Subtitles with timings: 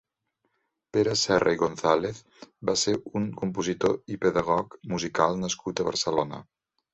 [0.95, 2.21] Pere Serra i Gonzàlez
[2.69, 6.43] va ser un compositor i pedagog musical nascut a Barcelona.